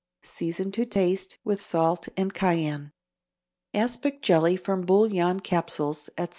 Season 0.23 0.71
to 0.71 0.83
taste 0.83 1.37
with 1.43 1.61
salt 1.61 2.07
and 2.17 2.33
cayenne. 2.33 2.91
=Aspic 3.75 4.23
Jelly 4.23 4.57
from 4.57 4.81
Bouillon 4.83 5.39
Capsules, 5.41 6.09
Etc. 6.17 6.29